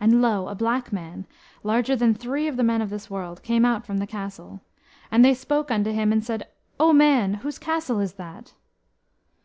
And 0.00 0.22
lo! 0.22 0.46
a 0.46 0.54
black 0.54 0.92
man, 0.92 1.26
larger 1.64 1.96
than 1.96 2.14
three 2.14 2.46
of 2.46 2.56
the 2.56 2.62
men 2.62 2.80
of 2.80 2.88
this 2.88 3.10
world, 3.10 3.42
came 3.42 3.64
out 3.64 3.84
from 3.84 3.98
the 3.98 4.06
castle. 4.06 4.60
And 5.10 5.24
they 5.24 5.34
spoke 5.34 5.72
unto 5.72 5.90
him, 5.90 6.12
and 6.12 6.24
said, 6.24 6.46
"O 6.78 6.92
man, 6.92 7.34
whose 7.42 7.58
castle 7.58 7.98
is 7.98 8.12
that?" 8.12 8.52